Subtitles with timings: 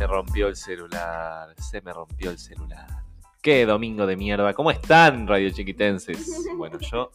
[0.00, 2.86] Se rompió el celular, se me rompió el celular.
[3.42, 4.54] Qué domingo de mierda.
[4.54, 6.42] ¿Cómo están, radio chiquitenses?
[6.56, 7.10] Bueno, yo,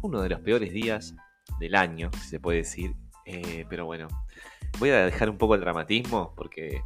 [0.00, 1.14] uno de los peores días
[1.60, 2.94] del año, si se puede decir.
[3.26, 4.08] Eh, pero bueno,
[4.78, 6.80] voy a dejar un poco el dramatismo porque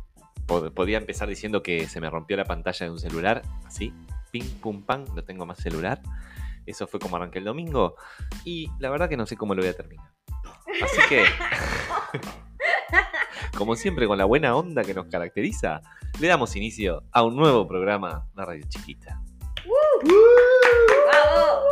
[0.49, 3.95] pod- podía empezar diciendo que se me rompió la pantalla de un celular, así,
[4.33, 6.03] ping, pum, pam, no tengo más celular.
[6.67, 7.95] Eso fue como arranqué el domingo.
[8.45, 10.11] Y la verdad que no sé cómo lo voy a terminar.
[10.83, 11.25] Así que,
[13.63, 15.83] como siempre, con la buena onda que nos caracteriza,
[16.19, 19.23] le damos inicio a un nuevo programa de Radio Chiquita.
[21.07, 21.63] ¡Bravo!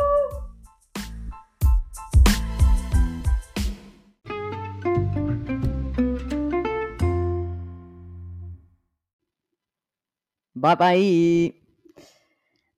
[10.63, 11.61] Va pa' ahí.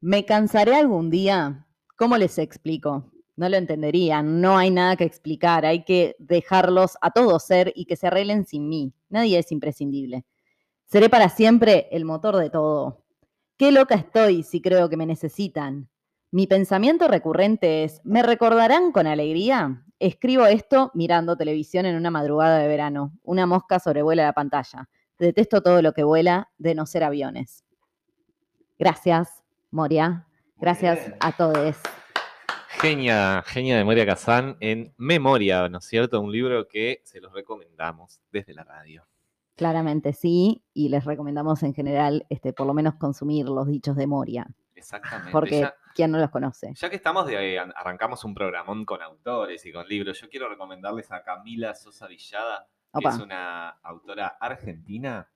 [0.01, 1.67] ¿Me cansaré algún día?
[1.97, 3.11] ¿Cómo les explico?
[3.35, 7.85] No lo entenderían, no hay nada que explicar, hay que dejarlos a todos ser y
[7.85, 8.93] que se arreglen sin mí.
[9.09, 10.25] Nadie es imprescindible.
[10.85, 13.03] Seré para siempre el motor de todo.
[13.57, 15.89] Qué loca estoy si creo que me necesitan.
[16.29, 19.83] Mi pensamiento recurrente es, ¿me recordarán con alegría?
[19.99, 23.13] Escribo esto mirando televisión en una madrugada de verano.
[23.23, 24.89] Una mosca sobrevuela la pantalla.
[25.17, 27.63] Detesto todo lo que vuela, de no ser aviones.
[28.77, 30.27] Gracias, Moria.
[30.57, 31.77] Gracias a todos.
[32.83, 36.19] Genia, genia de Moria Kazán en Memoria, ¿no es cierto?
[36.19, 39.07] Un libro que se los recomendamos desde la radio.
[39.55, 44.05] Claramente sí, y les recomendamos en general, este, por lo menos consumir los dichos de
[44.05, 45.31] Moria, Exactamente.
[45.31, 46.73] porque Ya, ¿quién no los conoce?
[46.75, 51.09] ya que estamos de, arrancamos un programón con autores y con libros, yo quiero recomendarles
[51.13, 53.11] a Camila Sosa Villada, que Opa.
[53.11, 55.29] es una autora argentina,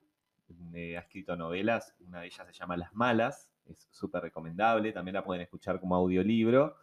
[0.74, 5.16] eh, ha escrito novelas, una de ellas se llama Las Malas, es súper recomendable, también
[5.16, 6.76] la pueden escuchar como audiolibro.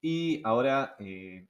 [0.00, 1.46] Y ahora eh,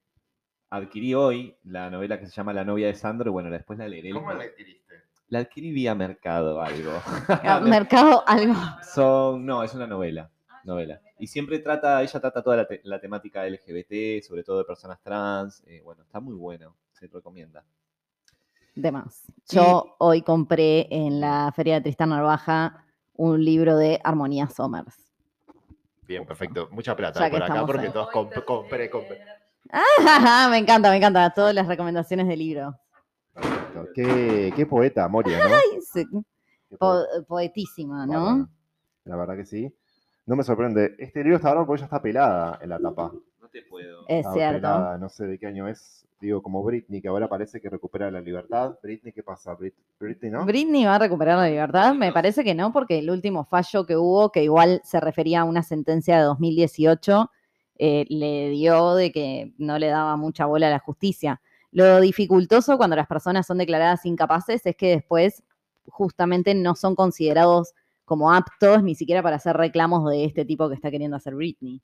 [0.70, 3.88] adquirí hoy la novela que se llama La novia de Sandro, y bueno, después la
[3.88, 4.11] leeré.
[4.11, 4.94] ¿Cómo la adquiriste?
[5.28, 6.92] La adquirí vía mercado, algo.
[7.42, 8.54] Ah, Mercado, algo.
[8.82, 10.31] Son, no, es una novela.
[10.65, 11.00] novela.
[11.19, 15.00] Y siempre trata, ella trata toda la, te- la temática LGBT, sobre todo de personas
[15.03, 15.62] trans.
[15.66, 17.65] eh, bueno, está muy bueno, se recomienda.
[18.75, 19.25] De más.
[19.48, 22.84] Yo hoy compré en la Feria de Tristán Narvaja
[23.15, 25.06] un libro de Armonía Somers.
[26.06, 26.69] Bien, perfecto.
[26.71, 29.21] Mucha plata por acá porque todos comp- compré, compré.
[29.72, 31.31] Ah, me encanta, me encanta.
[31.31, 32.75] Todas las recomendaciones de libro.
[33.34, 33.89] Perfecto.
[33.94, 35.55] Qué, qué poeta, Moria, ¿no?
[35.55, 37.27] Ay, sí, Qué po- poeta.
[37.27, 38.49] poetísima, ¿no?
[39.05, 39.75] La verdad que sí.
[40.27, 40.95] No me sorprende.
[40.99, 43.12] Este libro está bárbaro porque ya está pelada en la tapa.
[43.41, 44.03] No te puedo.
[44.09, 44.56] Es Está cierto.
[44.56, 46.06] pelada, no sé de qué año es.
[46.26, 48.75] Digo, como Britney, que ahora parece que recupera la libertad.
[48.82, 49.56] Britney, ¿qué pasa?
[49.56, 50.44] Brit- Britney, ¿no?
[50.44, 51.94] Britney va a recuperar la libertad.
[51.94, 55.44] Me parece que no, porque el último fallo que hubo, que igual se refería a
[55.44, 57.31] una sentencia de 2018,
[57.78, 61.41] eh, le dio de que no le daba mucha bola a la justicia.
[61.70, 65.44] Lo dificultoso cuando las personas son declaradas incapaces es que después
[65.86, 67.72] justamente no son considerados
[68.04, 71.81] como aptos ni siquiera para hacer reclamos de este tipo que está queriendo hacer Britney.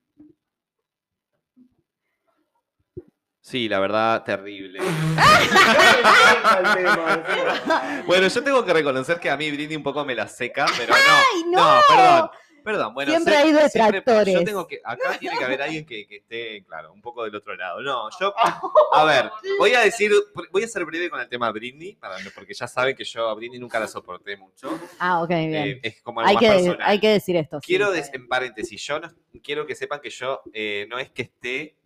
[3.45, 4.79] Sí, la verdad, terrible.
[8.07, 10.95] bueno, yo tengo que reconocer que a mí Britney un poco me la seca, pero
[10.95, 11.01] no.
[11.01, 11.81] ¡Ay, no!
[11.89, 12.31] perdón.
[12.65, 14.35] Perdón, bueno, Siempre sé- hay siempre- detractores.
[14.35, 17.35] yo tengo que, acá tiene que haber alguien que, que esté, claro, un poco del
[17.35, 17.83] otro lado.
[17.83, 18.33] No, yo,
[18.93, 20.13] a ver, voy a decir,
[20.53, 23.35] voy a ser breve con el tema Britney, para- porque ya saben que yo a
[23.35, 24.79] Britney nunca la soporté mucho.
[25.01, 25.55] Ah, ok, bien.
[25.55, 26.79] Eh, es como algo hay, más que, personal.
[26.89, 27.59] hay que decir esto.
[27.61, 27.67] sí.
[27.67, 29.11] Quiero, des- en paréntesis, yo no-
[29.43, 31.77] quiero que sepan que yo eh, no es que esté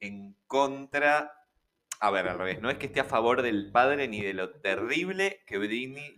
[0.00, 1.32] en contra,
[2.00, 4.50] a ver, al revés, no es que esté a favor del padre ni de lo
[4.50, 6.16] terrible que Britney,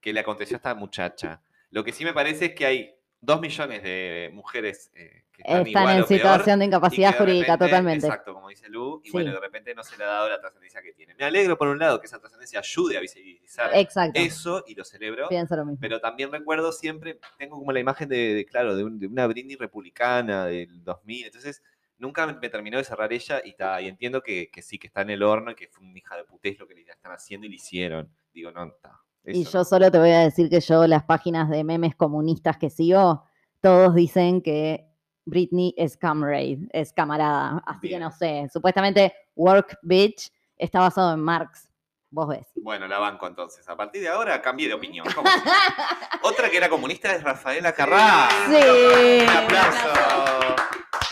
[0.00, 1.40] que le aconteció a esta muchacha.
[1.70, 5.66] Lo que sí me parece es que hay dos millones de mujeres eh, que están,
[5.66, 8.06] Están igual en o peor, situación de y incapacidad de jurídica, repente- totalmente.
[8.06, 9.12] Exacto, como dice Lu, y Sí.
[9.12, 11.14] bueno, de repente no se le ha dado la trascendencia que tiene.
[11.14, 14.20] Me alegro por un lado que esa trascendencia ayude a visibilizar Exacto.
[14.20, 15.26] eso y lo celebro.
[15.28, 15.78] Pienso lo mismo.
[15.80, 19.26] Pero también recuerdo siempre, tengo como la imagen de, de, claro, de, un- de una
[19.26, 21.24] Britney republicana del 2000.
[21.26, 21.62] Entonces,
[21.98, 25.02] nunca me, terminó de cerrar ella y, ta, y entiendo que, que sí, que está
[25.02, 27.46] en el horno y que fue una hija de putés lo que le están haciendo
[27.46, 28.10] y le hicieron.
[28.32, 29.00] Digo, no, está.
[29.26, 29.64] Y yo no.
[29.64, 33.24] solo te voy a decir que yo las páginas de memes comunistas que sigo,
[33.60, 34.86] todos dicen que
[35.24, 37.62] Britney es comrade, es camarada.
[37.66, 41.68] Así que no sé, supuestamente Work Bitch está basado en Marx.
[42.10, 42.46] Vos ves.
[42.54, 43.68] Bueno, la banco entonces.
[43.68, 45.04] A partir de ahora cambié de opinión.
[45.14, 45.38] ¿Cómo se-
[46.22, 48.28] Otra que era comunista es Rafaela Carrá.
[48.46, 49.24] Sí.
[49.24, 50.54] Un aplauso.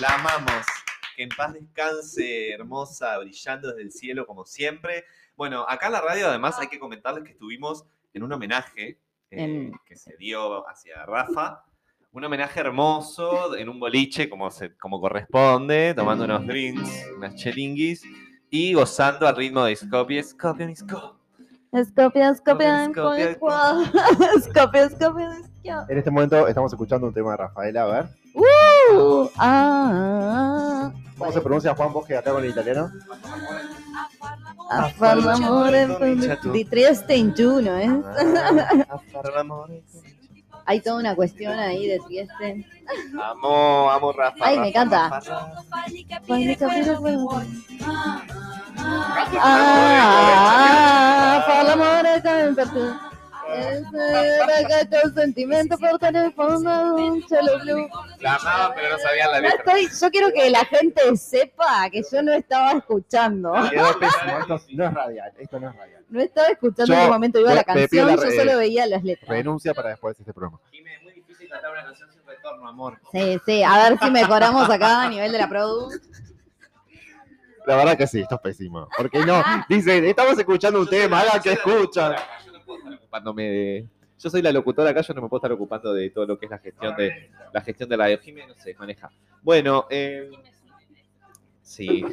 [0.03, 0.67] La amamos.
[1.15, 5.05] Que en paz descanse, hermosa, brillando desde el cielo como siempre.
[5.37, 8.99] Bueno, acá en la radio además hay que comentarles que estuvimos en un homenaje
[9.31, 11.63] eh, En- que se dio hacia Rafa.
[12.11, 18.03] Un homenaje hermoso en un boliche como, se, como corresponde, tomando unos drinks, unas chelinguis
[18.51, 20.11] y gozando al ritmo de Skop.
[20.11, 20.71] Escopia, escopia,
[21.73, 25.87] Escopia, escopia, escopia, escopia, escopia.
[25.89, 28.22] En este momento estamos escuchando un tema de Rafaela, a ver.
[28.93, 32.91] Uh, ah, ¿Cómo se pronuncia Juan vos que acá con el italiano?
[34.71, 35.87] a far l'amore
[36.53, 37.91] di Trieste in Juno, ¿eh?
[40.65, 42.67] Hay toda una cuestión ahí de Trieste.
[43.21, 44.37] Amo, amo Rafa.
[44.41, 45.09] Ay, me Rafa, encanta.
[45.11, 45.47] Rafa,
[49.45, 49.83] Ah,
[51.35, 51.43] ah,
[55.15, 57.89] sentimento por teléfono, un cielo blu.
[58.21, 62.03] La amaba, pero no sabía la No estoy, yo quiero que la gente sepa que
[62.11, 63.53] yo no estaba escuchando.
[63.71, 66.05] Quedó pésimo, esto no es radial, esto no es radial.
[66.09, 69.03] No estaba escuchando Yo en qué momento iba la canción, la yo solo veía las
[69.03, 69.29] letras.
[69.29, 70.61] Renuncia para después de este programa.
[70.71, 72.99] Jimé, es muy difícil cantar una canción sin retorno, amor.
[73.13, 75.91] Sí, sí, a ver si mejoramos acá a nivel de la produ.
[77.65, 78.89] La verdad que sí, esto es pésimo.
[78.97, 82.17] Porque no, dicen, estamos escuchando un tema, hagan que escuchan.
[82.77, 83.89] Estar ocupándome de.
[84.19, 86.47] Yo soy la locutora acá, yo no me puedo estar ocupando de todo lo que
[86.47, 88.19] es la gestión de la gestión de radio.
[88.19, 89.11] Jimé no se maneja.
[89.43, 90.31] Bueno, eh,
[91.63, 92.05] sí.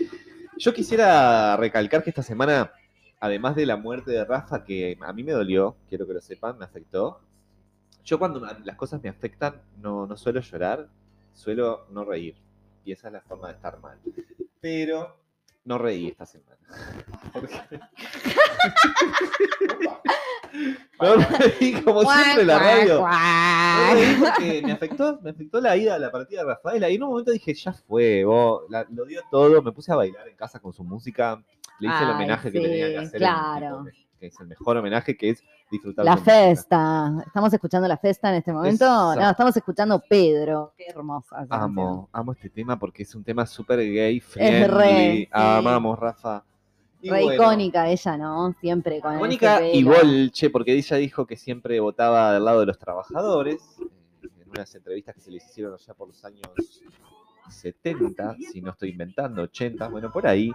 [0.57, 2.73] Yo quisiera recalcar que esta semana,
[3.19, 6.57] además de la muerte de Rafa, que a mí me dolió, quiero que lo sepan,
[6.57, 7.21] me afectó.
[8.03, 10.89] Yo cuando las cosas me afectan no, no suelo llorar,
[11.33, 12.35] suelo no reír.
[12.83, 13.99] Y esa es la forma de estar mal.
[14.59, 15.15] Pero
[15.63, 16.57] no reí esta semana.
[21.01, 21.15] No
[21.85, 23.05] como siempre la radio.
[24.19, 26.89] Porque me afectó, me afectó la ida a la partida de Rafaela.
[26.89, 29.61] Y en un momento dije, ya fue, vos, la- lo dio todo.
[29.61, 31.41] Me puse a bailar en casa con su música.
[31.79, 33.19] Le hice el homenaje que sí, tenía que hacer.
[33.19, 33.85] claro.
[34.19, 35.41] que es el mejor homenaje, que es
[35.71, 36.33] disfrutar La su música.
[36.35, 37.11] festa.
[37.25, 38.83] ¿Estamos escuchando la festa en este momento?
[38.85, 39.21] Exacto.
[39.21, 40.73] No, estamos escuchando Pedro.
[40.77, 41.37] Qué hermosa.
[41.37, 41.61] canción.
[41.61, 44.67] Amo, amo este tema porque es un tema súper gay, friendly.
[44.67, 45.29] re, sí.
[45.31, 46.43] Amamos, Rafa.
[47.01, 48.53] Re bueno, icónica ella, ¿no?
[48.59, 49.83] Siempre con Icónica y.
[49.83, 54.73] Bolche, porque ella dijo que siempre votaba del lado de los trabajadores, eh, en unas
[54.75, 56.41] entrevistas que se les hicieron allá por los años
[57.49, 60.51] 70, si no estoy inventando, 80, bueno, por ahí.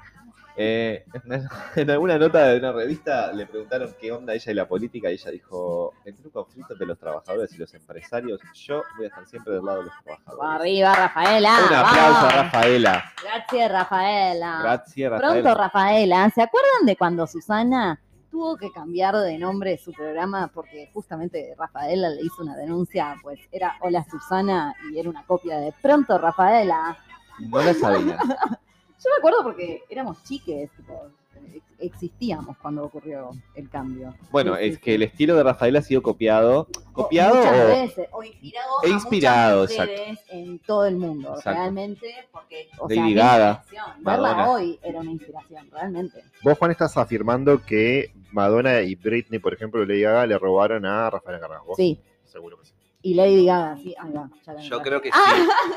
[0.56, 1.04] Eh,
[1.76, 5.14] en, alguna nota de una revista le preguntaron qué onda ella y la política, y
[5.14, 9.26] ella dijo, entre un conflicto entre los trabajadores y los empresarios, yo voy a estar
[9.26, 10.60] siempre del lado de los trabajadores.
[10.60, 11.58] Arriba, Rafaela.
[11.68, 12.30] Un aplauso a.
[12.30, 13.12] Rafaela.
[13.22, 14.60] Gracias, Rafaela.
[14.62, 15.54] Gracias, Pronto, Rafaela.
[15.54, 16.30] Rafaela.
[16.30, 18.00] ¿Se acuerdan de cuando Susana
[18.30, 23.16] tuvo que cambiar de nombre su programa porque justamente Rafaela le hizo una denuncia?
[23.22, 26.96] Pues era Hola Susana y era una copia de Pronto, Rafaela.
[27.40, 28.18] No la sabía.
[29.02, 31.08] Yo me acuerdo porque éramos chiques, tipo,
[31.52, 34.14] ex- existíamos cuando ocurrió el cambio.
[34.30, 34.80] Bueno, es sí.
[34.80, 36.68] que el estilo de Rafaela ha sido copiado.
[36.92, 37.66] ¿Copiado muchas o...?
[37.68, 41.58] veces, o inspirado, E a inspirado, muchas mujeres en todo el mundo, Exacto.
[41.60, 44.04] realmente, porque, o Lady sea, Gaga, inspiración.
[44.04, 44.50] Verla Madonna.
[44.52, 46.24] hoy era una inspiración, realmente.
[46.42, 51.10] Vos, Juan, estás afirmando que Madonna y Britney, por ejemplo, Lady Gaga, le robaron a
[51.10, 51.74] Rafael Carrasco.
[51.76, 52.72] Sí, Seguro que sí.
[53.04, 55.18] Y Lady Gaga, sí, ahí va, ya la Yo creo que sí.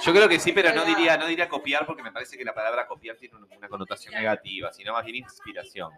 [0.03, 2.53] Yo creo que sí, pero no diría, no diría copiar porque me parece que la
[2.53, 5.91] palabra copiar tiene una- connotación negativa, sino más bien inspiración.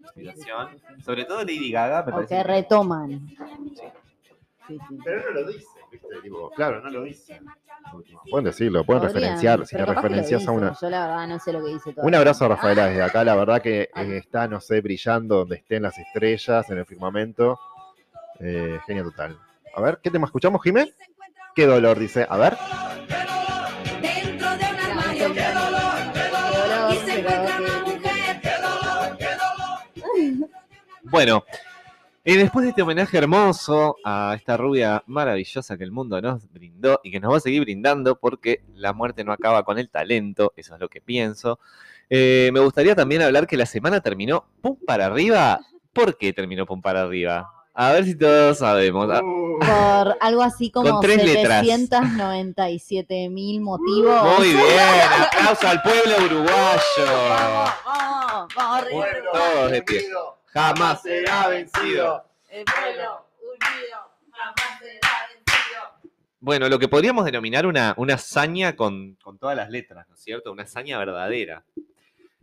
[0.00, 0.80] Inspiración.
[1.04, 2.34] Sobre todo Lady Gaga, me O parece.
[2.36, 3.10] que que- retoman.
[3.28, 3.36] Sí.
[4.66, 4.98] Sí, sí.
[5.04, 6.08] Pero no lo dicen, ¿viste?
[6.56, 7.44] Claro, no lo dicen.
[8.30, 9.66] Pueden decirlo, pueden Podrían, referenciar.
[9.66, 10.76] Si lo referencias a dice, una.
[10.80, 12.04] Yo la verdad no sé lo que dice todo.
[12.06, 14.12] Un abrazo a Rafaela desde acá, la verdad que Ay.
[14.12, 17.60] está, no sé, brillando donde estén las estrellas, en el firmamento.
[18.40, 19.38] Eh, genio total.
[19.76, 20.92] A ver, ¿qué tema escuchamos, Jimé?
[21.54, 22.26] Qué dolor, dice.
[22.28, 22.56] A ver.
[24.00, 26.92] Dentro de un Qué armario, qué dolor, qué dolor.
[26.92, 29.28] Y se encuentra una mujer, qué dolor, qué
[30.04, 30.48] dolor.
[31.02, 31.44] Bueno,
[32.24, 37.00] y después de este homenaje hermoso a esta rubia maravillosa que el mundo nos brindó
[37.04, 40.52] y que nos va a seguir brindando porque la muerte no acaba con el talento,
[40.56, 41.58] eso es lo que pienso.
[42.10, 45.60] eh, me gustaría también hablar que la semana terminó pum para arriba.
[45.92, 47.53] ¿Por qué terminó pum para arriba?
[47.76, 49.08] A ver si todos sabemos.
[49.10, 51.64] Ah, Por algo así como Con tres letras.
[51.66, 54.38] 797 mil motivos.
[54.38, 54.62] Muy bien,
[55.20, 57.28] aplauso al pueblo uruguayo.
[57.28, 59.06] Vamos, vamos, vamos arriba.
[59.32, 60.04] Todos de pie.
[60.46, 62.24] Jamás será vencido.
[62.48, 63.98] El pueblo unido
[64.30, 66.10] jamás será vencido.
[66.38, 70.22] Bueno, lo que podríamos denominar una, una hazaña con, con todas las letras, ¿no es
[70.22, 70.52] cierto?
[70.52, 71.64] Una hazaña verdadera.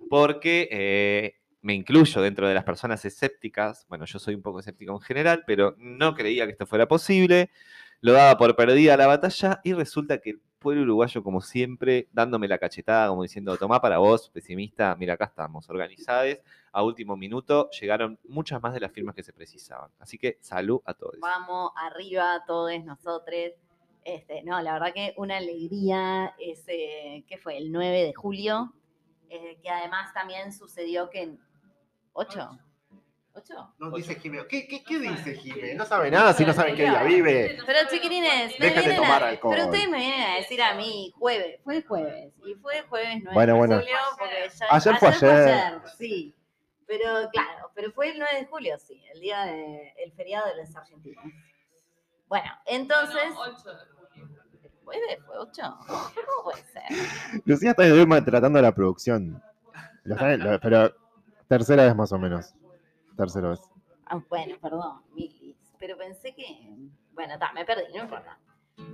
[0.09, 3.85] Porque eh, me incluyo dentro de las personas escépticas.
[3.87, 7.51] Bueno, yo soy un poco escéptico en general, pero no creía que esto fuera posible.
[8.01, 12.47] Lo daba por perdida la batalla y resulta que el pueblo uruguayo, como siempre, dándome
[12.47, 16.37] la cachetada, como diciendo, tomá para vos, pesimista, mira, acá estamos, organizados.
[16.71, 19.91] A último minuto llegaron muchas más de las firmas que se precisaban.
[19.99, 21.17] Así que salud a todos.
[21.19, 23.51] Vamos arriba, todos nosotros.
[24.03, 27.57] Este, no, la verdad que una alegría ese, ¿qué fue?
[27.57, 28.73] El 9 de julio,
[29.29, 31.37] eh, que además también sucedió que
[32.13, 32.49] 8,
[33.33, 33.73] ¿Ocho?
[33.79, 34.45] No dice Jimé.
[34.49, 35.73] ¿Qué, qué, qué dice Jimé?
[35.75, 37.57] No sabe nada si no saben qué día vive.
[37.65, 39.53] Pero chiquilines, me Dejen de vienen tomar a, alcohol.
[39.55, 42.85] pero ustedes me vienen a decir a mí jueves, fue el jueves, y fue el
[42.87, 43.75] jueves 9 Bueno, de bueno.
[43.79, 45.81] julio, porque ya, Ayer fue ayer.
[45.97, 46.35] sí.
[46.85, 50.57] Pero claro, pero fue el 9 de julio, sí, el día de, el feriado de
[50.57, 51.23] los argentinos.
[52.27, 53.33] Bueno, entonces, ¿el
[54.83, 55.61] jueves fue 8?
[55.87, 57.41] ¿Cómo puede ser?
[57.45, 57.83] Lucía está
[58.59, 59.41] a la producción.
[60.03, 60.93] Lo- pero
[61.51, 62.53] tercera vez más o menos.
[63.17, 63.59] Tercera vez.
[64.05, 66.45] Ah, bueno, perdón, Milis, pero pensé que,
[67.13, 68.37] bueno, ta, me perdí, no importa.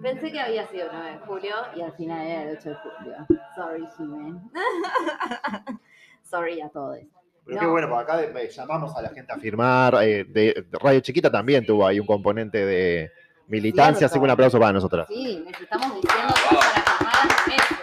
[0.01, 2.75] Pensé que había sido el 9 de julio y al final era el 8 de
[2.75, 3.15] julio.
[3.55, 4.41] Sorry, Jimen.
[6.23, 6.97] Sorry a todos.
[7.45, 7.59] Pero No.
[7.61, 9.93] qué bueno, por acá llamamos a la gente a firmar.
[10.03, 13.11] eh, de, de Radio Chiquita también tuvo ahí un componente de
[13.47, 15.07] militancia, así que un aplauso para nosotras.
[15.07, 17.77] Sí, necesitamos diciendo cosas para firmar las meses.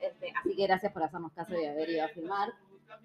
[0.00, 2.52] Este, así que gracias por hacernos caso y haber ido a firmar.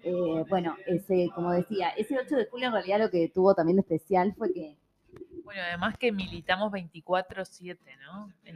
[0.02, 3.76] Eh, bueno, ese, como decía, ese 8 de julio en realidad lo que tuvo también
[3.76, 4.76] de especial fue que
[5.44, 8.32] Bueno, además que militamos 24-7, ¿no?
[8.44, 8.54] Eh,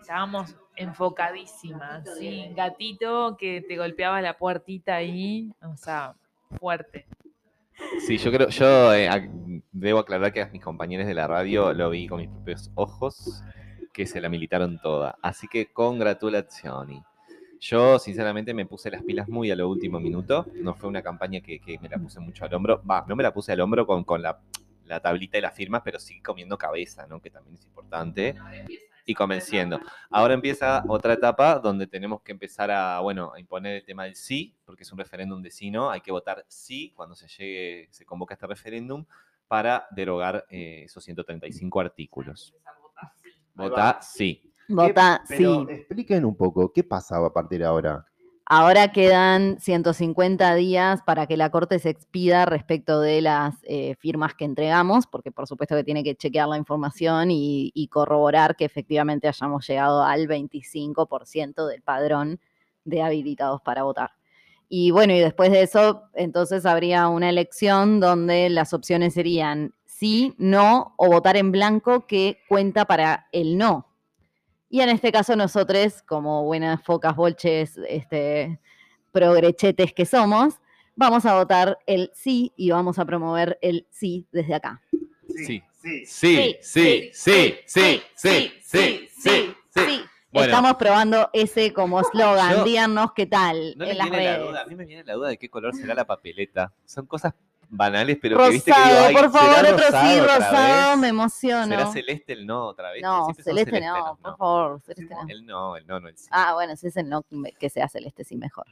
[0.00, 2.50] estábamos enfocadísimas, sí.
[2.56, 6.14] Gatito que te golpeaba la puertita ahí, o sea,
[6.58, 7.06] fuerte.
[8.06, 9.30] Sí, yo creo, yo eh,
[9.72, 13.42] debo aclarar que a mis compañeros de la radio lo vi con mis propios ojos,
[13.92, 15.18] que se la militaron toda.
[15.22, 17.02] Así que congratulazioni.
[17.64, 20.44] Yo, sinceramente, me puse las pilas muy a lo último minuto.
[20.56, 22.82] No fue una campaña que, que me la puse mucho al hombro.
[22.84, 24.38] Va, no me la puse al hombro con, con la,
[24.84, 27.22] la tablita de las firmas, pero sí comiendo cabeza, ¿no?
[27.22, 28.34] Que también es importante.
[29.06, 29.80] Y convenciendo.
[30.10, 34.14] Ahora empieza otra etapa donde tenemos que empezar a, bueno, a imponer el tema del
[34.14, 35.90] sí, porque es un referéndum de sí, ¿no?
[35.90, 39.06] Hay que votar sí cuando se llegue, se convoca este referéndum
[39.48, 42.54] para derogar eh, esos 135 artículos.
[43.54, 44.43] Vota sí.
[44.68, 45.72] Vota ¿Qué- pero sí.
[45.72, 48.04] expliquen un poco, ¿qué pasaba a partir de ahora?
[48.46, 54.34] Ahora quedan 150 días para que la Corte se expida respecto de las eh, firmas
[54.34, 58.66] que entregamos, porque por supuesto que tiene que chequear la información y, y corroborar que
[58.66, 62.38] efectivamente hayamos llegado al 25% del padrón
[62.84, 64.10] de habilitados para votar.
[64.68, 70.34] Y bueno, y después de eso, entonces habría una elección donde las opciones serían sí,
[70.36, 73.86] no o votar en blanco que cuenta para el no.
[74.68, 78.58] Y en este caso nosotros, como buenas focas bolches, este,
[79.12, 80.54] progrechetes que somos,
[80.96, 84.82] vamos a votar el sí y vamos a promover el sí desde acá.
[85.28, 85.44] Sí.
[85.44, 85.62] sí.
[86.06, 90.00] Sí, sí, sí, sí, sí, sí, sí, sí.
[90.32, 90.46] Bueno.
[90.46, 92.64] Estamos probando ese como eslogan.
[92.64, 94.48] Díganos qué tal No en me las viene la redes.
[94.48, 96.72] duda, a mí me viene la duda de qué color será la papeleta.
[96.86, 97.34] Son cosas
[97.76, 100.98] banales, pero que viste que Rosado, digo, ay, por favor, ¿será otro sí, rosado, vez?
[100.98, 101.66] me emociono.
[101.66, 103.02] ¿Será celeste el no otra vez?
[103.02, 105.28] No, celeste no, los por favor, celeste no.
[105.28, 106.28] El no, el no, no el sí.
[106.30, 107.24] Ah, bueno, si es el no,
[107.58, 108.66] que sea celeste, sí, mejor.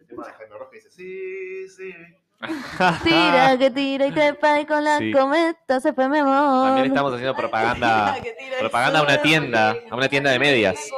[0.00, 1.94] El tema de Jaime Rojas dice, sí, sí.
[3.04, 4.28] Tira, que tira y te
[4.60, 5.12] y con la Sí.
[5.12, 6.66] cometa se fue mi amor.
[6.66, 8.16] También estamos haciendo propaganda,
[8.58, 10.90] propaganda a una tienda, a una tienda de medias.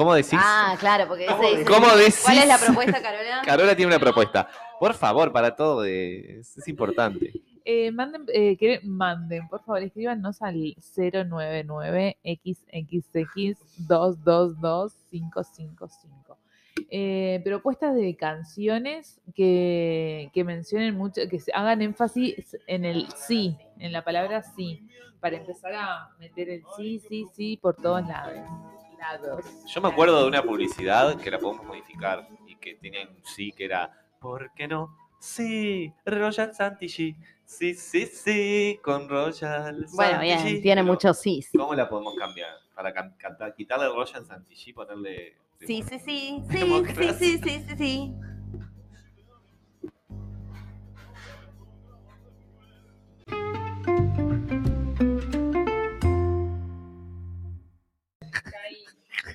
[0.00, 0.32] ¿Cómo decís?
[0.32, 2.22] Ah, claro, porque dice- ¿Cómo decís?
[2.24, 3.42] ¿Cuál es la propuesta, Carola?
[3.44, 4.48] Carola tiene una propuesta.
[4.78, 7.30] Por favor, para todo, es, es importante.
[7.66, 10.54] Eh, manden, eh, que- manden, por favor, escríbanos al
[15.10, 16.36] 099-XXX222555.
[16.90, 23.54] Eh, propuestas de canciones que, que mencionen mucho, que se hagan énfasis en el sí,
[23.78, 24.88] en la palabra sí,
[25.20, 28.38] para empezar a meter el sí, sí, sí por todos lados.
[29.00, 29.44] Lados.
[29.66, 33.52] Yo me acuerdo de una publicidad que la podemos modificar y que tenía un sí
[33.52, 33.90] que era
[34.20, 34.96] ¿Por qué no?
[35.18, 37.16] Sí, Royal Santici.
[37.44, 41.44] Sí, sí, sí, con Royal Bueno, bien, tiene Pero, muchos sí.
[41.56, 42.54] ¿Cómo la podemos cambiar?
[42.74, 45.36] Para can- cantar, quitarle el Royal Santici y ponerle.
[45.60, 47.38] Sí, sí, sí, sí, sí, sí,
[47.68, 48.14] sí, sí.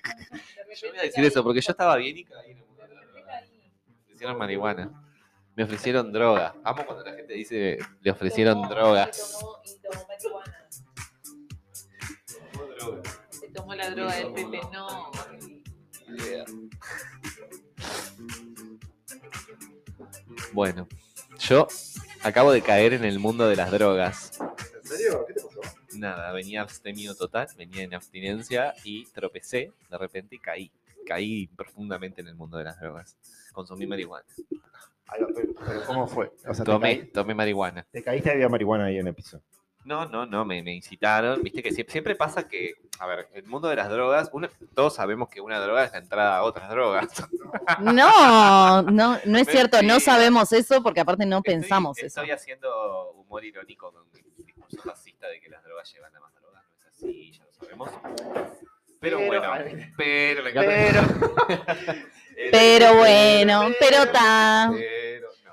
[0.81, 2.95] Yo voy a decir eso porque yo estaba bien y caí en el mundo de
[2.95, 3.41] la droga.
[3.95, 4.91] Me ofrecieron marihuana.
[5.55, 6.53] Me ofrecieron droga.
[6.63, 9.09] Amo cuando la gente dice le ofrecieron droga.
[9.12, 9.62] Tomó
[12.77, 13.01] droga.
[13.29, 15.12] Se tomó la droga del Pepe, no.
[20.51, 20.88] Bueno,
[21.39, 21.67] yo
[22.21, 24.38] acabo de caer en el mundo de las drogas.
[24.81, 25.25] ¿En serio?
[25.25, 25.44] ¿Qué te?
[25.97, 30.71] Nada, venía abstemido total, venía en abstinencia y tropecé de repente y caí.
[31.07, 33.15] Caí profundamente en el mundo de las drogas.
[33.53, 34.25] Consumí marihuana.
[35.07, 36.31] Ay, pero, pero ¿cómo fue?
[36.47, 37.85] O sea, te, Tomé, caí- tomé marihuana.
[37.91, 39.39] te caíste había marihuana ahí en el piso.
[39.83, 41.43] No, no, no, me, me incitaron.
[41.43, 44.95] Viste que sie- siempre pasa que, a ver, el mundo de las drogas, uno- todos
[44.95, 47.07] sabemos que una droga es la entrada a otras drogas.
[47.81, 52.07] No, no, no es cierto, no sabemos eso porque aparte no Estoy- pensamos eso.
[52.07, 54.03] Estoy haciendo humor irónico con
[54.67, 56.63] discurso racista de que las drogas llevan a más drogas.
[56.72, 57.89] No es así, ya lo sabemos.
[59.00, 59.41] Pero, Pero- bueno,
[59.98, 61.07] pero me encanta.
[62.51, 64.72] Pero bueno, pero ta.
[64.74, 65.51] Pero, no.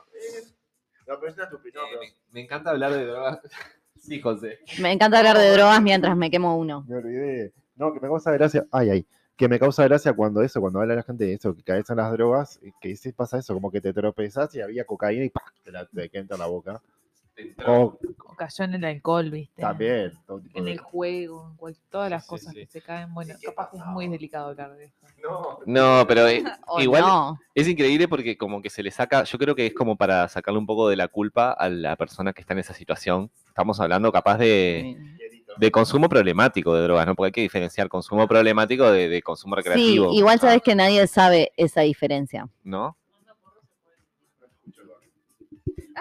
[1.07, 1.75] No, pero es una estupidez.
[1.77, 3.41] Eh, me, me encanta hablar de drogas.
[4.03, 4.59] Sí, José.
[4.81, 6.85] Me encanta hablar de drogas mientras me quemo uno.
[6.89, 7.53] Me olvidé.
[7.77, 8.67] No, que me causa gracia.
[8.73, 9.07] Ay, ay.
[9.37, 11.99] Que me causa gracia cuando eso, cuando habla la gente de eso, que caes en
[11.99, 15.31] las drogas, y que dice pasa eso, como que te tropezás y había cocaína y
[15.31, 15.45] ¡pah!
[15.63, 16.83] te, la, te entra en la boca.
[17.67, 19.61] O O cayó en el alcohol, ¿viste?
[19.63, 20.13] también.
[20.27, 22.61] todo tipo En de- el juego, en cual- todas las Sí, cosas sí.
[22.61, 23.13] que se caen.
[23.15, 25.07] Bueno, ¿Qué capaz que es muy delicado hablar de esto.
[25.23, 27.39] No, No, pero eh, O igual no.
[27.55, 30.59] es increíble porque como que se le saca, yo creo que es como para sacarle
[30.59, 33.31] un poco de la culpa a la persona que está en esa situación.
[33.49, 34.97] Estamos hablando capaz de,
[35.59, 37.15] de consumo problemático de drogas, ¿no?
[37.15, 40.13] Porque hay que diferenciar consumo problemático de, de consumo Sí, recreativo.
[40.15, 42.49] igual Ah, sabes que nadie sabe esa diferencia.
[42.65, 42.97] ¿No?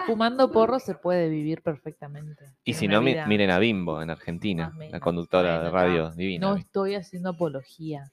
[0.06, 2.44] Fumando porro se puede vivir perfectamente.
[2.64, 3.26] Y si no, mi- vida.
[3.26, 6.48] miren a Bimbo en Argentina, la conductora de Bueno, radio divina.
[6.50, 8.10] No estoy haciendo apología.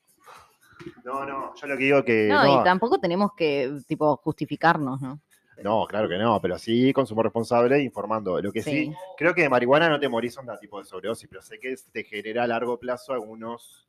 [1.03, 2.27] no, no, yo lo que digo que.
[2.29, 5.19] No, no, y tampoco tenemos que, tipo, justificarnos, ¿no?
[5.61, 8.41] no, claro que no, pero sí consumo responsable informando.
[8.41, 8.93] Lo que sí, Sí.
[9.17, 12.03] creo que de marihuana no te morís onda tipo de sobredosis, pero sé que te
[12.05, 13.85] genera a largo plazo algunos,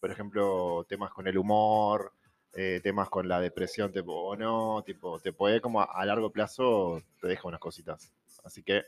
[0.00, 2.12] por ejemplo, temas con el humor,
[2.56, 6.30] eh, temas con la depresión, tipo, o no, tipo, te puede como a, a largo
[6.30, 8.12] plazo te deja unas cositas.
[8.44, 8.82] Así que.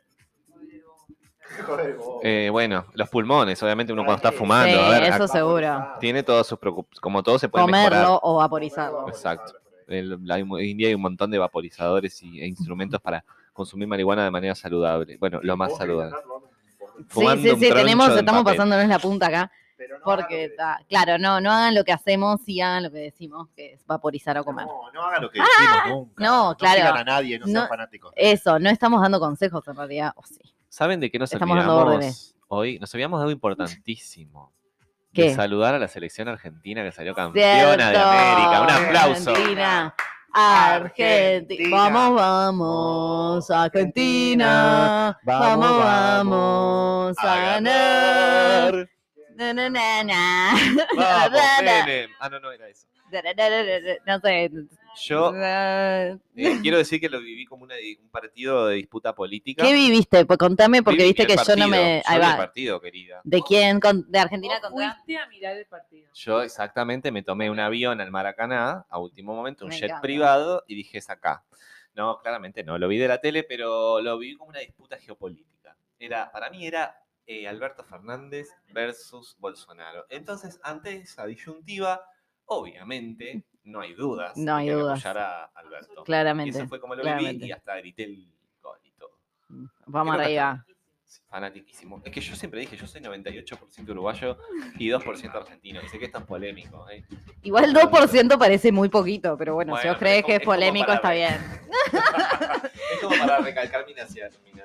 [2.22, 5.86] Eh, bueno, los pulmones, obviamente uno cuando está Sí, fumando, a ver, eso seguro.
[6.00, 8.18] tiene todas sus preocupaciones, como todo se puede Comerlo mejorar.
[8.22, 9.08] o vaporizarlo.
[9.08, 9.52] Exacto.
[9.86, 13.86] El- la- hoy en día hay un montón de vaporizadores y, e instrumentos para consumir
[13.86, 15.16] marihuana de manera saludable.
[15.18, 16.16] Bueno, lo más saludable.
[16.98, 19.52] Sí, Fumando sí, sí, tenemos, estamos pasándonos la punta acá.
[19.86, 22.60] Pero no Porque, hagan lo que- ta- claro, no, no hagan lo que hacemos y
[22.60, 24.66] hagan lo que decimos, que es vaporizar o comer.
[24.66, 26.24] No, no hagan lo que decimos nunca.
[26.24, 26.76] no, claro.
[26.80, 27.68] sigan a nadie, no sean No.
[27.68, 28.12] fanáticos.
[28.16, 30.12] Eso, no estamos dando consejos en realidad.
[30.16, 30.40] O sí.
[30.68, 32.34] ¿Saben de qué nos Estamos dando órdenes.
[32.48, 32.78] hoy?
[32.80, 34.52] Nos de algo importantísimo.
[35.12, 35.30] ¿Qué?
[35.30, 38.60] De saludar a la selección argentina que salió campeona de América.
[38.62, 39.30] Un aplauso.
[39.30, 39.94] Argentina.
[40.38, 41.68] Argentina.
[41.70, 45.18] Vamos, vamos, Argentina.
[45.24, 48.88] Vamos, vamos a ganar.
[49.36, 50.54] Na, na, na, na.
[50.96, 52.10] Vamos, Menem.
[52.18, 52.86] Ah, no, no era eso.
[54.06, 54.50] No sé.
[55.04, 56.16] Yo eh,
[56.62, 59.62] quiero decir que lo viví como una di- un partido de disputa política.
[59.62, 60.24] ¿Qué viviste?
[60.24, 62.02] Pues contame, porque Viví viste el que yo no me.
[62.06, 62.36] Ahí vi el va.
[62.36, 63.20] partido, querida.
[63.22, 63.78] ¿De quién?
[63.78, 64.94] Con- ¿De Argentina Vos contra?
[64.94, 66.08] fuiste a mirar el partido.
[66.14, 70.00] Yo exactamente me tomé un avión al Maracaná a último momento, un Me jet encanta.
[70.02, 71.44] privado, y dije es acá.
[71.94, 75.76] No, claramente no, lo vi de la tele, pero lo vi como una disputa geopolítica.
[75.98, 76.94] Era, para mí era
[77.26, 80.06] eh, Alberto Fernández versus Bolsonaro.
[80.10, 82.02] Entonces, ante esa disyuntiva,
[82.44, 84.36] obviamente, no hay dudas.
[84.36, 84.98] No hay que dudas.
[85.04, 86.02] apoyar a Alberto.
[86.02, 86.58] Y Claramente.
[86.58, 87.46] eso fue como lo viví claramente.
[87.46, 88.28] y hasta grité el
[88.62, 89.18] gol y todo.
[89.86, 90.64] Vamos Creo arriba.
[91.28, 92.02] Fanatiquísimo.
[92.04, 94.38] Es que yo siempre dije, yo soy 98% uruguayo
[94.78, 95.80] y 2% argentino.
[95.82, 96.88] Y sé que esto es polémico.
[96.90, 97.04] ¿eh?
[97.42, 100.86] Igual el 2% parece muy poquito, pero bueno, si Bueno, os crees que es polémico,
[100.86, 101.34] para está bien.
[102.92, 104.55] es como para recalcar mi nacionalidad, mi.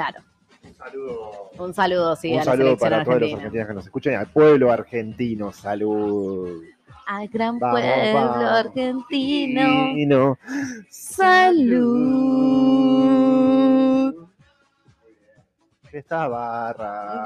[0.00, 0.20] Claro.
[0.62, 1.50] Un saludo.
[1.58, 4.12] Un saludo, sí, un a la saludo selección para todos los argentinos que nos escuchan
[4.14, 5.52] y al pueblo argentino.
[5.52, 6.62] Salud.
[7.06, 8.44] Al gran Vamos, pueblo vamos.
[8.66, 10.38] argentino.
[12.90, 14.28] Salud.
[15.92, 17.22] Esta barra.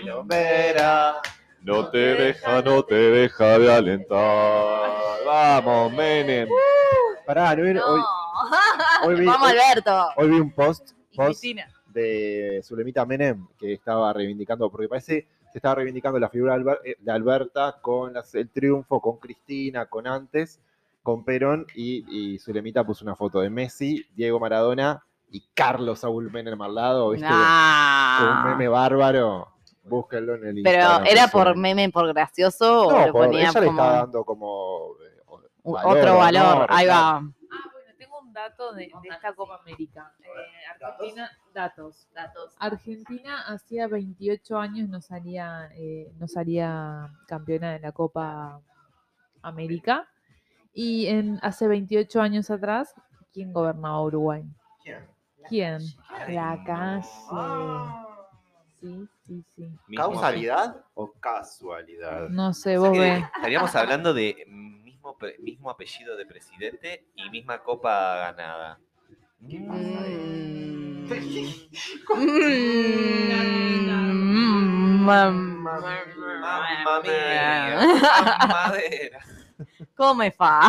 [0.00, 1.14] Quilombera.
[1.62, 4.90] No te deja, no te deja de alentar.
[5.24, 6.48] Vamos, Menem.
[7.24, 8.02] Pará, no hoy,
[9.06, 10.08] hoy vi- Vamos, hoy- Alberto.
[10.16, 11.68] hoy vi un post, Y post Cristina.
[11.92, 17.10] De Zulemita Menem que estaba reivindicando, porque parece se estaba reivindicando la figura de eh,
[17.10, 20.60] Alberta con las- el triunfo, con Cristina, con antes,
[21.02, 26.30] con Perón, y, y Zulemita puso una foto de Messi, Diego Maradona y Carlos Saúl
[26.30, 27.26] Menem al lado, ¿viste?
[27.26, 28.44] Con un Nah.
[28.50, 29.48] meme bárbaro.
[29.84, 31.06] Búsquenlo en el Pero, Instagram.
[31.06, 34.24] ¿era que por meme, por gracioso o No, lo por- ponía ella le está dando
[34.24, 35.20] como eh,
[35.64, 36.42] valor, otro valor?
[36.56, 37.22] honor, Ahí va.
[38.32, 40.14] Un dato de, de esta Copa América.
[40.20, 42.08] Eh, Argentina, datos.
[42.58, 48.60] Argentina hacía 28 años no salía, eh, no salía campeona de la Copa
[49.42, 50.08] América.
[50.72, 52.94] Y en, hace 28 años atrás,
[53.34, 54.44] ¿quién gobernaba Uruguay?
[55.48, 55.82] ¿Quién?
[56.28, 57.06] La calle.
[58.80, 59.78] Sí, sí, sí.
[59.94, 62.28] ¿Causalidad o casualidad?
[62.30, 63.24] No sé, O sea vos ves.
[63.36, 64.46] Estaríamos hablando de
[65.38, 68.78] mismo, apellido de presidente y misma copa ganada.
[69.40, 71.08] Mm.
[74.12, 77.80] Mm, Mamma mía,
[78.48, 79.18] madera.
[79.96, 80.68] Come fa.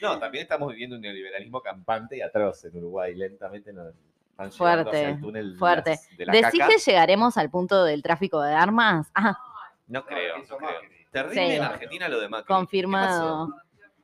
[0.00, 3.14] No, también estamos viviendo un neoliberalismo campante y atroz en Uruguay.
[3.14, 3.94] Lentamente nos
[4.36, 5.90] van Fuerte, el túnel de fuerte.
[5.90, 6.68] las- de la ¿Decís caca.
[6.72, 9.10] que llegaremos al punto del tráfico de armas?
[9.14, 9.38] Ah,
[9.86, 10.80] No creo, hizo no creo.
[11.12, 11.52] Terrible Sí.
[11.56, 12.46] en Argentina lo de Macri.
[12.46, 13.48] ¿Qué confirmado.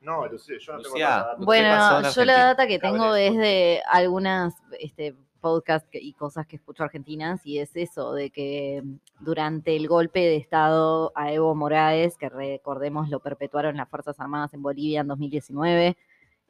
[0.01, 1.31] No, Lucía, yo no tengo Lucía, tanta data.
[1.31, 6.13] ¿qué pasó Bueno, en yo la data que tengo es de algunas este, podcasts y
[6.13, 8.83] cosas que escucho argentinas y es eso, de que
[9.21, 14.55] durante el golpe de Estado a Evo Morales, que recordemos lo perpetuaron las Fuerzas Armadas
[14.55, 15.97] en Bolivia en 2019,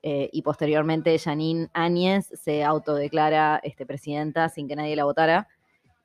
[0.03, 5.49] eh, y posteriormente Janine Áñez se autodeclara este, presidenta sin que nadie la votara.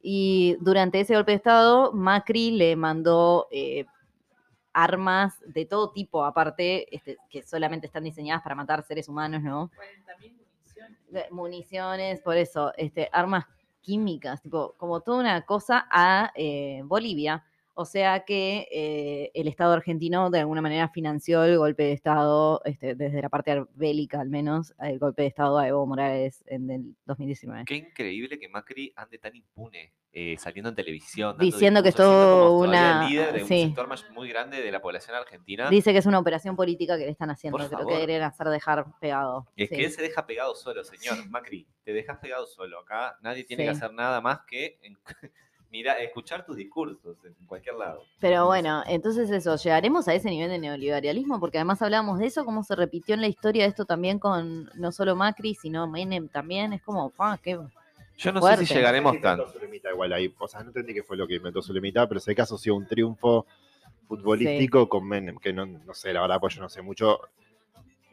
[0.01, 3.85] Y durante ese golpe de Estado, Macri le mandó eh,
[4.73, 9.69] armas de todo tipo, aparte, este, que solamente están diseñadas para matar seres humanos, ¿no?
[9.71, 11.31] 40.000 municiones.
[11.31, 13.45] Municiones, por eso, este, armas
[13.81, 17.43] químicas, tipo, como toda una cosa a eh, Bolivia.
[17.75, 22.61] O sea que eh, el Estado argentino de alguna manera financió el golpe de Estado,
[22.65, 26.69] este, desde la parte bélica al menos, el golpe de Estado a Evo Morales en
[26.69, 27.65] el 2019.
[27.65, 31.35] Qué increíble que Macri ande tan impune, eh, saliendo en televisión.
[31.39, 33.63] Diciendo que es todo una- líder de un sí.
[33.63, 35.67] sector más- muy grande de la población argentina.
[35.71, 37.97] Dice que es una operación política que le están haciendo, Por que lo favor.
[37.97, 39.47] quieren hacer dejar pegado.
[39.55, 39.75] Es sí.
[39.77, 41.67] que él se deja pegado solo, señor Macri.
[41.83, 42.81] Te dejas pegado solo.
[42.81, 44.77] Acá nadie tiene que hacer nada más que
[45.73, 48.03] mira, escuchar tus discursos en cualquier lado.
[48.19, 52.45] Pero bueno, entonces eso, llegaremos a ese nivel de neoliberalismo, porque además hablábamos de eso,
[52.45, 56.73] cómo se repitió en la historia esto también con no solo Macri, sino Menem también.
[56.73, 57.59] Es como, pa, qué.
[58.17, 58.67] Yo no Fuerte.
[58.67, 59.47] sé si llegaremos tanto.
[59.47, 60.31] Zulemita igual ahí.
[60.37, 62.85] O sea, no entendí qué fue lo que inventó Zulemita, pero sé que asoció un
[62.85, 63.47] triunfo
[64.07, 67.19] futbolístico con Menem, que no, no sé, la verdad, pues yo no sé mucho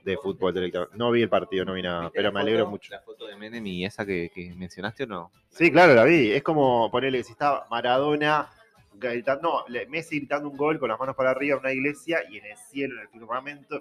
[0.04, 0.96] de fútbol directamente.
[0.96, 2.92] No vi el partido, no vi nada, ¿Viste pero me alegro foto- mucho.
[2.92, 5.32] La foto de Menem y esa que, que mencionaste o no?
[5.50, 6.32] Sí, claro, la vi.
[6.32, 8.48] Es como ponerle que si está Maradona
[8.94, 12.38] gritando, no, Messi gritando un gol con las manos para arriba en una iglesia y
[12.38, 13.80] en el cielo, en el firmamento,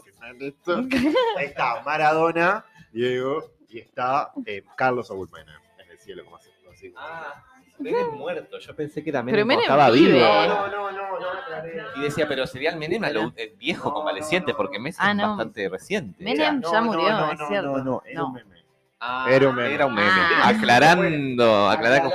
[1.38, 6.50] ahí está Maradona, Diego, y está eh, Carlos Saúl Menem en el cielo, como así.
[6.72, 6.94] así.
[6.98, 7.44] Ah,
[7.80, 8.60] Menem muerto.
[8.60, 10.20] Yo pensé que Menem estaba vivo.
[10.20, 11.09] No, no, no,
[11.98, 15.00] Y decía, pero sería el Menem a lo- el viejo No, convaleciente, no, porque Messi
[15.02, 15.28] Ah, es no.
[15.30, 16.24] bastante reciente.
[16.24, 17.78] Menem ya murió, no, es no, cierto.
[17.78, 18.28] No, no, era No.
[18.28, 18.60] un meme.
[19.02, 19.74] Ah, Era un meme.
[19.74, 20.10] Era un meme.
[20.12, 20.50] Ah.
[20.50, 22.10] Aclarando, aclarando.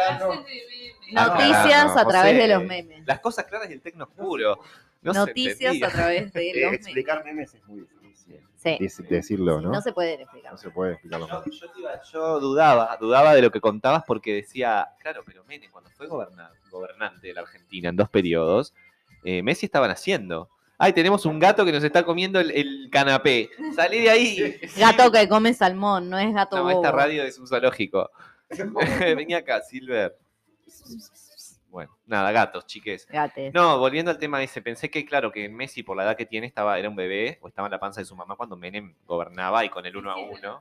[1.13, 2.43] Noticias Ah, a través José.
[2.43, 3.07] de los memes.
[3.07, 4.59] Las cosas claras y el tecno oscuro.
[5.03, 5.87] No se Noticias entendía.
[5.87, 6.81] a través de Eh, los memes.
[6.87, 8.41] explicar memes es muy difícil.
[8.57, 9.71] Sí, Dec- decirlo, ¿no?
[9.71, 10.53] no se pueden explicar.
[10.53, 13.61] No se puede explicar los Yo, yo te iba- yo dudaba, dudaba de lo que
[13.61, 18.09] contabas porque decía, claro, pero Menem cuando fue goberna- gobernante de la Argentina en dos
[18.09, 18.73] periodos,
[19.25, 20.49] eh, Messi estaba naciendo.
[20.79, 23.49] Ay, tenemos un gato que nos está comiendo el, el canapé.
[23.75, 24.61] Salí de ahí.
[24.77, 26.73] Gato que come salmón, no es gato No, bobo.
[26.83, 28.11] esta radio es un zoológico.
[29.01, 30.19] Venía acá, Silver.
[31.69, 33.07] Bueno, nada, gatos, chiques.
[33.09, 33.53] Gates.
[33.53, 36.47] No, volviendo al tema ese, pensé que, claro, que Messi, por la edad que tiene,
[36.47, 39.65] estaba, era un bebé o estaba en la panza de su mamá cuando Menem gobernaba
[39.65, 40.59] y con el 1 a 1.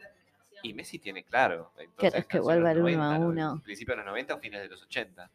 [0.63, 1.71] Y Messi tiene claro.
[1.77, 3.33] entonces, ¿Querés que vuelva el 1 a 90, 1?
[3.55, 3.61] ¿no?
[3.61, 5.29] Principios de los 90 o fines de los 80.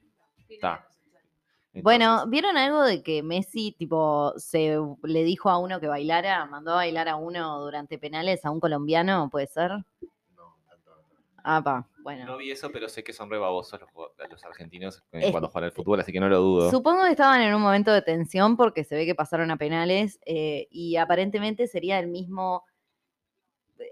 [0.48, 0.88] Está.
[1.82, 6.72] Bueno, ¿vieron algo de que Messi, tipo, se le dijo a uno que bailara, mandó
[6.72, 9.70] a bailar a uno durante penales a un colombiano, puede ser?
[9.70, 10.90] No, tanto.
[11.44, 12.26] Ah, pa, bueno.
[12.26, 15.72] no vi eso, pero sé que son re babosos los, argentinos Es- cuando juegan al
[15.72, 16.70] fútbol, así que no lo dudo.
[16.70, 20.18] Supongo que estaban en un momento de tensión porque se ve que pasaron a penales
[20.26, 22.64] eh, y aparentemente sería el mismo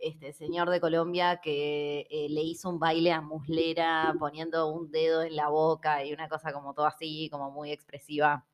[0.00, 5.22] este señor de Colombia que eh, le hizo un baile a Muslera poniendo un dedo
[5.22, 8.44] en la boca y una cosa como todo así, como muy expresiva.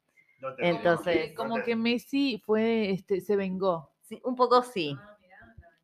[0.41, 3.91] No te- Entonces- Como que Messi fue, este, se vengó.
[4.03, 4.97] Sí, un poco sí.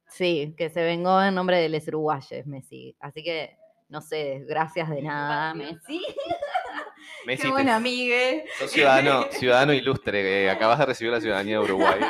[0.09, 2.97] Sí, que se vengó en nombre de los uruguayos, Messi.
[2.99, 3.57] Así que,
[3.89, 6.03] no sé, gracias de nada, Messi.
[7.27, 8.45] Messi, Qué buen amigue.
[8.59, 12.01] sos ciudadano, ciudadano ilustre, que acabas de recibir la ciudadanía de Uruguay.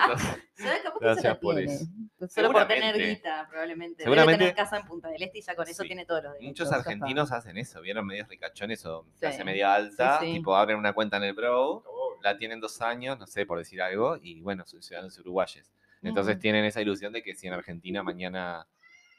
[1.00, 1.84] Gracias por eso.
[2.28, 4.02] Solo por tener guita, probablemente.
[4.02, 5.88] Seguramente- Debe tener casa en Punta del Este y ya con eso Sí.
[5.88, 6.48] tiene todos los derechos.
[6.48, 9.20] Muchos argentinos hacen eso, vieron medios ricachones o Sí.
[9.20, 10.32] clase media alta, Sí, sí.
[10.34, 11.84] tipo abren una cuenta en el Bro,
[12.22, 15.70] la tienen dos años, no sé, por decir algo, y bueno, son ciudadanos uruguayes.
[16.02, 18.66] Entonces tienen esa ilusión de que si en Argentina mañana,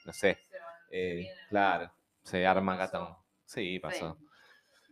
[0.06, 0.38] no sé,
[0.92, 1.92] eh, claro,
[2.24, 3.16] se arma gatón.
[3.46, 4.18] Sí, pasó.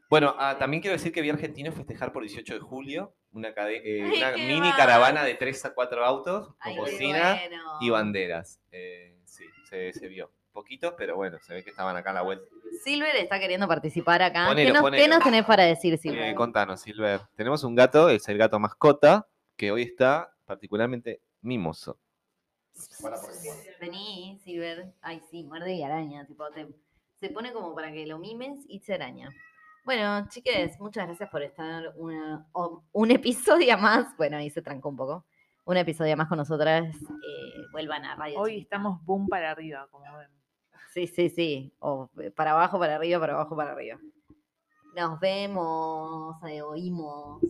[0.10, 3.82] Bueno, ah, también quiero decir que vi argentinos festejar por 18 de julio una, eh,
[4.04, 7.63] Ay, una qué mini caravana de 3 a 4 autos con Ay, bocina bueno.
[7.82, 8.60] y banderas.
[8.71, 10.32] Eh, sí, se, se vio.
[10.52, 12.45] Poquitos, pero bueno, se ve que estaban acá a la vuelta.
[12.84, 14.47] Silver está queriendo participar acá.
[14.47, 16.30] Ponelo, ¿Qué, nos, qué nos tenés para decir, Silver?
[16.30, 17.21] Eh, contanos, Silver.
[17.36, 22.00] Tenemos un gato, es el gato mascota, que hoy está particularmente mimoso.
[23.00, 23.13] Igual.
[23.80, 24.93] Vení, Silver.
[25.02, 26.26] Ay, sí, muerde y araña.
[26.26, 26.67] Tipo, te-
[27.19, 29.30] Se pone como para que lo mimes y se araña.
[29.88, 34.17] Bueno, chiques, muchas gracias por estar un episodio más.
[34.17, 35.26] Bueno, ahí se trancó un poco.
[35.63, 36.93] Un episodio más con nosotras.
[36.93, 40.28] Eh, vuelvan a Radio Hoy estamos boom para arriba, como ven.
[40.93, 41.73] Sí, sí, sí.
[41.80, 43.97] O eh, para abajo, para arriba, para abajo, para arriba.
[44.93, 47.41] Nos vemos, eh, oímos.